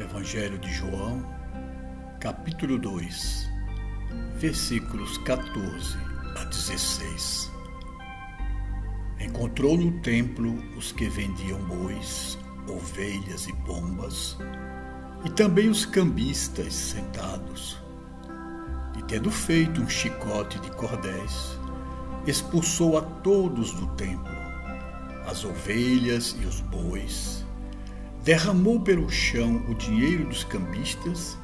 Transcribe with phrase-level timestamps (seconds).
[0.00, 1.22] Evangelho de João,
[2.20, 3.50] capítulo 2,
[4.36, 5.98] versículos 14
[6.36, 7.50] a 16.
[9.20, 14.38] Encontrou no templo os que vendiam bois, ovelhas e pombas,
[15.24, 17.78] e também os cambistas sentados.
[18.98, 21.58] E tendo feito um chicote de cordéis,
[22.26, 24.32] expulsou a todos do templo,
[25.26, 27.44] as ovelhas e os bois,
[28.30, 31.36] derramou pelo chão o dinheiro dos cambistas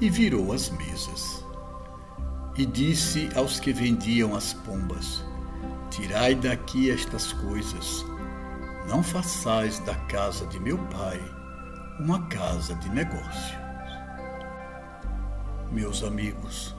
[0.00, 1.44] e virou as mesas.
[2.56, 5.24] E disse aos que vendiam as pombas:
[5.90, 8.06] Tirai daqui estas coisas,
[8.88, 11.20] não façais da casa de meu pai
[11.98, 13.58] uma casa de negócio.
[15.72, 16.72] Meus amigos,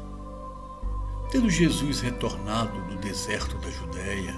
[1.31, 4.33] tendo Jesus retornado do deserto da Judéia,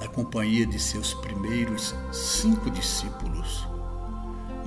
[0.00, 3.68] na companhia de seus primeiros cinco discípulos,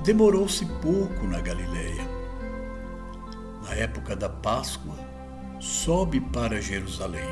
[0.00, 2.08] demorou-se pouco na Galiléia.
[3.62, 4.96] Na época da Páscoa,
[5.60, 7.28] sobe para Jerusalém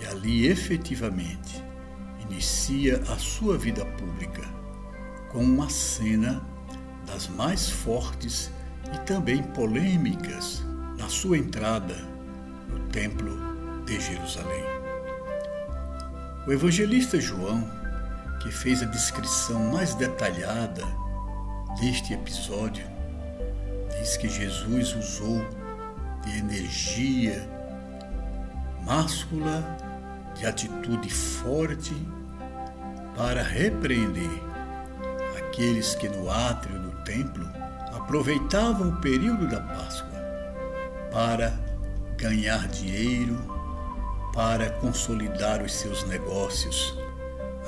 [0.00, 1.62] e ali efetivamente
[2.20, 4.42] inicia a sua vida pública
[5.30, 6.42] com uma cena
[7.06, 8.50] das mais fortes
[8.94, 10.64] e também polêmicas
[10.96, 11.96] na sua entrada
[12.68, 13.36] no Templo
[13.84, 14.64] de Jerusalém.
[16.46, 17.68] O evangelista João,
[18.40, 20.84] que fez a descrição mais detalhada
[21.80, 22.84] deste episódio,
[23.98, 25.44] diz que Jesus usou
[26.24, 27.48] de energia
[28.84, 29.62] máscula,
[30.34, 31.94] de atitude forte,
[33.16, 34.30] para repreender
[35.38, 37.46] aqueles que no átrio do templo
[37.92, 40.20] aproveitavam o período da Páscoa
[41.12, 41.52] para
[42.16, 43.36] ganhar dinheiro,
[44.32, 46.96] para consolidar os seus negócios.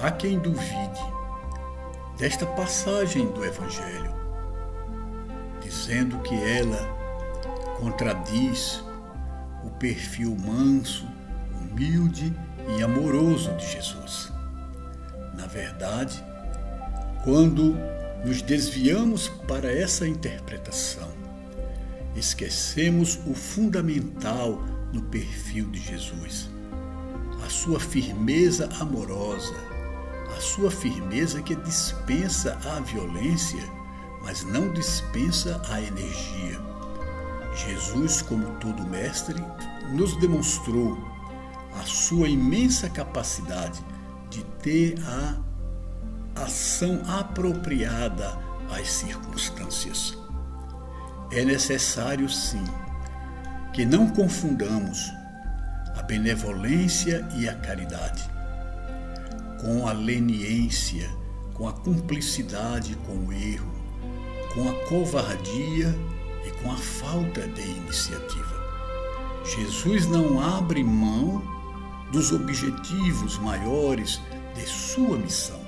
[0.00, 1.00] Há quem duvide
[2.17, 4.15] desta passagem do Evangelho,
[5.61, 6.78] dizendo que ela
[7.78, 8.84] contradiz
[9.65, 11.06] o perfil manso,
[11.61, 12.33] humilde
[12.77, 14.33] e amoroso de Jesus.
[15.34, 16.25] Na verdade,
[17.25, 17.77] quando
[18.25, 21.09] nos desviamos para essa interpretação,
[22.15, 24.62] esquecemos o fundamental
[24.93, 26.49] no perfil de Jesus,
[27.44, 29.55] a sua firmeza amorosa,
[30.37, 33.62] a sua firmeza que dispensa a violência,
[34.23, 36.61] mas não dispensa a energia.
[37.55, 39.43] Jesus, como todo mestre,
[39.91, 40.99] nos demonstrou
[41.79, 43.85] a sua imensa capacidade
[44.31, 48.37] de ter a ação apropriada
[48.71, 50.19] às circunstâncias.
[51.31, 52.65] É necessário, sim,
[53.73, 55.12] que não confundamos
[55.97, 58.35] a benevolência e a caridade
[59.64, 61.10] com a leniência,
[61.54, 63.72] com a cumplicidade com o erro,
[64.52, 65.98] com a covardia
[66.47, 68.62] e com a falta de iniciativa.
[69.42, 71.42] Jesus não abre mão
[72.12, 74.20] dos objetivos maiores
[74.54, 75.60] de sua missão.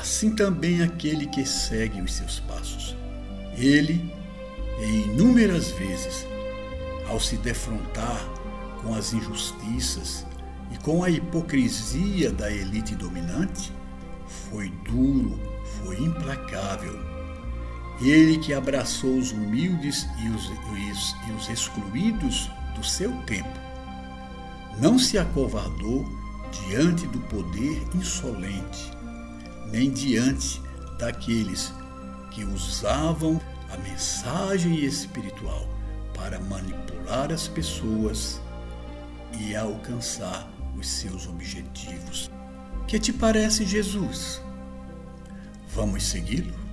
[0.00, 2.96] Assim também aquele que segue os seus passos.
[3.56, 4.12] Ele,
[4.80, 6.26] em inúmeras vezes,
[7.08, 8.20] ao se defrontar
[8.82, 10.26] com as injustiças,
[10.70, 13.72] e com a hipocrisia da elite dominante,
[14.26, 15.38] foi duro,
[15.82, 16.98] foi implacável.
[18.00, 23.58] Ele que abraçou os humildes e os, os, e os excluídos do seu tempo,
[24.78, 26.04] não se acovardou
[26.50, 28.90] diante do poder insolente,
[29.70, 30.60] nem diante
[30.98, 31.72] daqueles
[32.30, 33.40] que usavam
[33.72, 35.66] a mensagem espiritual
[36.14, 38.40] para manipular as pessoas
[39.38, 40.48] e alcançar
[40.78, 42.30] os seus objetivos.
[42.86, 44.40] Que te parece Jesus?
[45.74, 46.65] Vamos segui-lo?